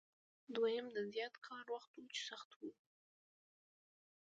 [0.55, 2.61] دویم د زیات کار وخت و چې سخت و.